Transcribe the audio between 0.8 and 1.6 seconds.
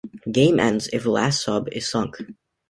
if last